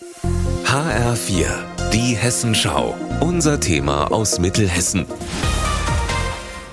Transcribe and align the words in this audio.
HR4, 0.00 1.46
die 1.92 2.16
Hessenschau. 2.16 2.94
Unser 3.20 3.60
Thema 3.60 4.10
aus 4.10 4.38
Mittelhessen. 4.38 5.04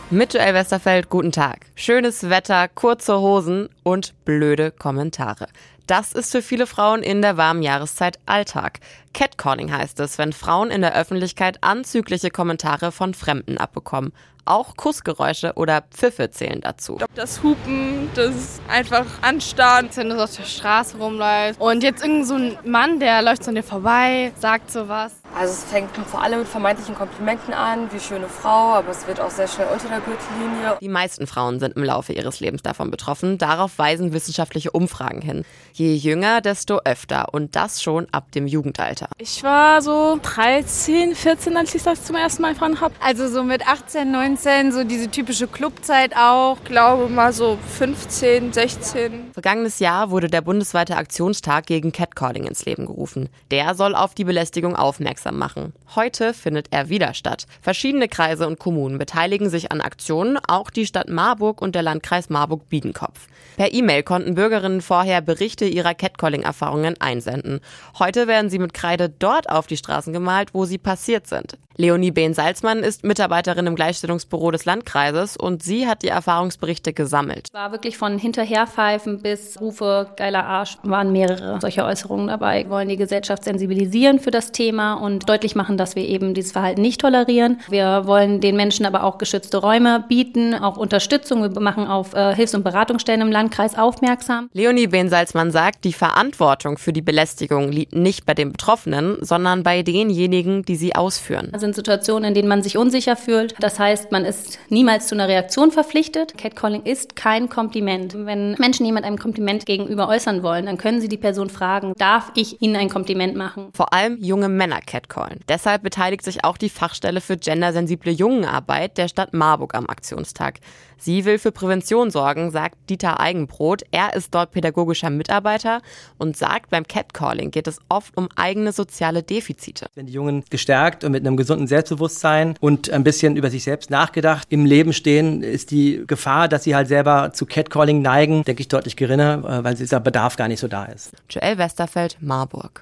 Mit 0.10 0.34
Joel 0.34 0.54
Westerfeld, 0.54 1.10
guten 1.10 1.34
Tag. 1.34 1.66
Schönes 1.76 2.30
Wetter, 2.30 2.70
kurze 2.70 3.20
Hosen 3.20 3.68
und 3.84 4.14
blöde 4.24 4.72
Kommentare. 4.72 5.48
Das 5.88 6.12
ist 6.12 6.34
für 6.34 6.42
viele 6.42 6.68
Frauen 6.68 7.02
in 7.02 7.22
der 7.22 7.38
warmen 7.38 7.64
Jahreszeit 7.64 8.20
Alltag. 8.26 8.82
Catcalling 9.14 9.72
heißt 9.72 10.02
es, 10.02 10.18
wenn 10.18 10.34
Frauen 10.34 10.70
in 10.70 10.82
der 10.82 10.94
Öffentlichkeit 10.94 11.60
anzügliche 11.64 12.30
Kommentare 12.30 12.92
von 12.92 13.14
Fremden 13.14 13.58
abbekommen. 13.58 14.12
Auch 14.44 14.76
Kussgeräusche 14.76 15.54
oder 15.56 15.84
Pfiffe 15.84 16.30
zählen 16.30 16.60
dazu. 16.60 17.00
Das 17.16 17.42
Hupen, 17.42 18.10
das 18.16 18.60
einfach 18.68 19.06
Anstarren. 19.22 19.90
Wenn 19.96 20.10
du 20.10 20.18
so 20.18 20.24
auf 20.24 20.36
der 20.36 20.44
Straße 20.44 20.98
rumläufst 20.98 21.62
und 21.62 21.82
jetzt 21.84 22.04
irgend 22.04 22.28
so 22.28 22.36
ein 22.36 22.58
Mann, 22.66 23.00
der 23.00 23.22
läuft 23.22 23.46
so 23.46 23.52
an 23.52 23.56
dir 23.56 23.64
vorbei, 23.64 24.34
sagt 24.38 24.70
sowas. 24.70 25.14
Also 25.40 25.54
es 25.54 25.64
fängt 25.66 25.96
vor 25.96 26.24
allem 26.24 26.40
mit 26.40 26.48
vermeintlichen 26.48 26.96
Komplimenten 26.96 27.54
an, 27.54 27.92
wie 27.92 28.00
schöne 28.00 28.28
Frau, 28.28 28.74
aber 28.74 28.90
es 28.90 29.06
wird 29.06 29.20
auch 29.20 29.30
sehr 29.30 29.48
schnell 29.48 29.68
unter 29.72 29.88
der 29.88 30.00
Gürtellinie. 30.00 30.78
Die 30.82 30.90
meisten 30.90 31.28
Frauen 31.28 31.60
sind 31.60 31.76
im 31.76 31.84
Laufe 31.84 32.12
ihres 32.12 32.40
Lebens 32.40 32.64
davon 32.64 32.90
betroffen. 32.90 33.38
Darauf 33.38 33.78
weisen 33.78 34.14
wissenschaftliche 34.14 34.72
Umfragen 34.72 35.22
hin. 35.22 35.46
Je 35.74 35.94
jünger, 35.94 36.42
desto 36.42 36.80
öfter 36.86 37.36
und 37.36 37.56
das 37.56 37.84
schon 37.84 38.08
ab 38.12 38.32
dem 38.32 38.48
Jugendalter. 38.48 39.10
Ich 39.20 39.44
war 39.44 39.84
so 39.84 40.18
13, 40.24 41.14
14, 41.14 41.56
als 41.56 41.76
ich 41.76 41.84
das 41.84 42.04
zum 42.04 42.16
ersten 42.16 42.42
Mal 42.42 42.54
erfahren 42.54 42.82
habe. 42.82 42.96
Also 43.00 43.28
so 43.28 43.44
mit 43.44 43.68
18, 43.68 44.12
19, 44.12 44.72
so 44.72 44.84
diese 44.86 45.12
typische 45.12 45.48
Clubzeit 45.48 46.18
auch. 46.18 46.58
Ich 46.64 46.70
glaube 46.70 47.10
mal 47.10 47.32
so 47.32 47.60
15, 47.78 48.54
16. 48.54 49.34
Vergangenes 49.34 49.78
Jahr 49.78 50.10
wurde 50.10 50.30
der 50.30 50.42
bundesweite 50.42 50.96
Aktionstag 50.96 51.68
gegen 51.68 51.92
Catcalling 51.92 52.46
ins 52.46 52.66
Leben 52.66 52.88
gerufen. 52.88 53.30
Der 53.52 53.76
soll 53.76 53.94
auf 53.94 54.16
die 54.16 54.24
Belästigung 54.24 54.76
aufmerksam 54.76 55.27
machen. 55.32 55.74
Heute 55.96 56.34
findet 56.34 56.68
er 56.72 56.90
wieder 56.90 57.14
statt. 57.14 57.46
Verschiedene 57.62 58.08
Kreise 58.08 58.48
und 58.48 58.60
Kommunen 58.60 58.98
beteiligen 58.98 59.50
sich 59.50 59.72
an 59.72 59.82
Aktionen, 59.82 60.38
auch 60.48 60.70
die 60.70 60.86
Stadt 60.86 61.10
Marburg 61.10 61.62
und 61.62 61.76
der 61.76 61.84
Landkreis 61.84 62.30
Marburg-Biedenkopf. 62.30 63.28
Per 63.58 63.74
E-Mail 63.74 64.04
konnten 64.04 64.36
Bürgerinnen 64.36 64.82
vorher 64.82 65.22
Berichte 65.22 65.66
ihrer 65.66 65.96
Catcalling-Erfahrungen 65.96 67.00
einsenden. 67.00 67.60
Heute 67.98 68.28
werden 68.28 68.50
sie 68.50 68.60
mit 68.60 68.74
Kreide 68.74 69.10
dort 69.10 69.50
auf 69.50 69.68
die 69.68 69.78
Straßen 69.78 70.14
gemalt, 70.14 70.54
wo 70.54 70.66
sie 70.66 70.78
passiert 70.78 71.28
sind. 71.28 71.58
Leonie 71.80 72.10
Behn-Salzmann 72.10 72.80
ist 72.80 73.04
Mitarbeiterin 73.04 73.68
im 73.68 73.76
Gleichstellungsbüro 73.76 74.50
des 74.50 74.66
Landkreises 74.66 75.38
und 75.38 75.62
sie 75.62 75.88
hat 75.88 76.02
die 76.02 76.08
Erfahrungsberichte 76.08 76.92
gesammelt. 76.92 77.50
Es 77.50 77.54
war 77.54 77.72
wirklich 77.72 78.00
von 78.00 78.18
hinterherpfeifen 78.18 79.22
bis 79.22 79.62
Rufe, 79.62 80.10
geiler 80.18 80.44
Arsch, 80.44 80.78
waren 80.82 81.12
mehrere 81.12 81.62
solche 81.62 81.86
Äußerungen 81.86 82.30
dabei. 82.30 82.64
Wir 82.64 82.72
wollen 82.72 82.90
die 82.90 82.98
Gesellschaft 82.98 83.44
sensibilisieren 83.44 84.18
für 84.18 84.32
das 84.32 84.52
Thema 84.52 84.96
und 84.96 85.30
deutlich 85.30 85.56
machen, 85.56 85.78
dass 85.78 85.96
wir 85.96 86.04
eben 86.04 86.34
dieses 86.34 86.52
Verhalten 86.52 86.82
nicht 86.82 87.00
tolerieren. 87.00 87.60
Wir 87.70 88.08
wollen 88.08 88.42
den 88.42 88.56
Menschen 88.56 88.88
aber 88.88 89.04
auch 89.04 89.20
geschützte 89.20 89.58
Räume 89.58 90.04
bieten, 90.10 90.56
auch 90.56 90.78
Unterstützung. 90.78 91.44
Wir 91.44 91.62
machen 91.62 91.86
auf 91.86 92.16
äh, 92.16 92.34
Hilfs- 92.34 92.56
und 92.56 92.64
Beratungsstellen 92.64 93.22
im 93.22 93.32
Landkreis 93.32 93.78
aufmerksam. 93.78 94.50
Leonie 94.52 94.88
Behn-Salzmann 94.88 95.52
sagt, 95.52 95.84
die 95.84 95.94
Verantwortung 95.94 96.80
für 96.80 96.92
die 96.92 97.04
Belästigung 97.04 97.72
liegt 97.72 97.94
nicht 97.94 98.26
bei 98.26 98.34
den 98.34 98.52
Betroffenen, 98.52 99.18
sondern 99.22 99.62
bei 99.62 99.84
denjenigen, 99.84 100.64
die 100.64 100.76
sie 100.76 100.96
ausführen. 100.96 101.50
Das 101.52 101.67
sind 101.68 101.76
Situationen, 101.76 102.30
in 102.30 102.34
denen 102.34 102.48
man 102.48 102.64
sich 102.64 102.78
unsicher 102.78 103.16
fühlt. 103.16 103.54
Das 103.60 103.78
heißt, 103.78 104.12
man 104.12 104.24
ist 104.24 104.60
niemals 104.70 105.08
zu 105.08 105.16
einer 105.16 105.28
Reaktion 105.28 105.72
verpflichtet. 105.72 106.38
Catcalling 106.38 106.84
ist 106.84 107.16
kein 107.16 107.50
Kompliment. 107.50 108.14
Wenn 108.26 108.54
Menschen 108.54 108.86
jemand 108.86 109.06
ein 109.06 109.18
Kompliment 109.18 109.66
gegenüber 109.66 110.08
äußern 110.08 110.44
wollen, 110.44 110.66
dann 110.66 110.78
können 110.78 111.02
sie 111.02 111.10
die 111.10 111.18
Person 111.18 111.50
fragen, 111.50 111.94
darf 111.98 112.32
ich 112.36 112.62
Ihnen 112.62 112.76
ein 112.76 112.90
Kompliment 112.90 113.36
machen? 113.36 113.70
Vor 113.74 113.94
allem 113.94 114.18
junge 114.22 114.48
Männer 114.48 114.80
catcallen. 114.80 115.42
Deshalb 115.50 115.84
beteiligt 115.84 116.24
sich 116.24 116.44
auch 116.44 116.58
die 116.58 116.70
Fachstelle 116.70 117.20
für 117.20 117.38
gendersensible 117.38 118.12
Jungenarbeit 118.12 118.98
der 118.98 119.10
Stadt 119.10 119.34
Marburg 119.34 119.76
am 119.76 119.88
Aktionstag. 119.88 120.60
Sie 121.00 121.26
will 121.26 121.38
für 121.38 121.52
Prävention 121.52 122.10
sorgen, 122.10 122.50
sagt 122.50 122.90
Dieter 122.90 123.20
Eigenbrot. 123.20 123.84
Er 123.92 124.16
ist 124.16 124.34
dort 124.34 124.52
pädagogischer 124.52 125.10
Mitarbeiter 125.10 125.82
und 126.18 126.36
sagt, 126.36 126.72
beim 126.72 126.88
Catcalling 126.88 127.52
geht 127.52 127.68
es 127.68 127.80
oft 127.88 128.18
um 128.18 128.30
eigene 128.36 128.72
soziale 128.72 129.22
Defizite. 129.22 129.88
Wenn 129.94 130.08
die 130.08 130.14
Jungen 130.14 130.44
gestärkt 130.50 131.04
und 131.04 131.12
mit 131.12 131.26
einem 131.26 131.38
gesunden 131.38 131.57
Selbstbewusstsein 131.66 132.56
und 132.60 132.92
ein 132.92 133.04
bisschen 133.04 133.36
über 133.36 133.50
sich 133.50 133.64
selbst 133.64 133.90
nachgedacht 133.90 134.48
im 134.52 134.66
Leben 134.66 134.94
stehen, 134.94 135.42
ist 135.42 135.72
die 135.72 136.04
Gefahr, 136.06 136.48
dass 136.48 136.66
sie 136.66 136.76
halt 136.76 136.88
selber 136.88 137.32
zu 137.34 137.48
Catcalling 137.48 138.02
neigen, 138.02 138.44
denke 138.44 138.62
ich, 138.62 138.68
deutlich 138.68 138.96
geringer, 138.96 139.64
weil 139.64 139.74
dieser 139.74 140.00
Bedarf 140.00 140.36
gar 140.36 140.48
nicht 140.48 140.60
so 140.60 140.68
da 140.68 140.86
ist. 140.86 141.14
Joel 141.30 141.58
Westerfeld, 141.58 142.18
Marburg. 142.20 142.82